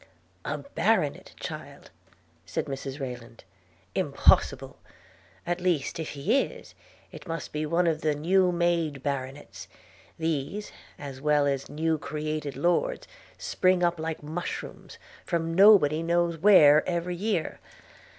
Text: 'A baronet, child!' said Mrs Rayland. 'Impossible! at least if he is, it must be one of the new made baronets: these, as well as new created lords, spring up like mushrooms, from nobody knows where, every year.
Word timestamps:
'A 0.45 0.57
baronet, 0.73 1.31
child!' 1.39 1.91
said 2.43 2.65
Mrs 2.65 2.99
Rayland. 2.99 3.43
'Impossible! 3.93 4.79
at 5.45 5.61
least 5.61 5.99
if 5.99 6.09
he 6.13 6.41
is, 6.41 6.73
it 7.11 7.27
must 7.27 7.53
be 7.53 7.67
one 7.67 7.85
of 7.85 8.01
the 8.01 8.15
new 8.15 8.51
made 8.51 9.03
baronets: 9.03 9.67
these, 10.17 10.71
as 10.97 11.21
well 11.21 11.45
as 11.45 11.69
new 11.69 11.99
created 11.99 12.55
lords, 12.57 13.07
spring 13.37 13.83
up 13.83 13.99
like 13.99 14.23
mushrooms, 14.23 14.97
from 15.23 15.53
nobody 15.53 16.01
knows 16.01 16.35
where, 16.39 16.83
every 16.89 17.15
year. 17.15 17.59